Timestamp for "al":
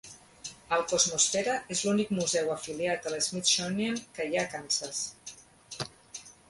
3.11-3.19